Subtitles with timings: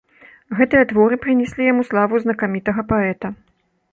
[0.59, 3.27] Гэтыя творы прынеслі яму славу знакамітага паэта.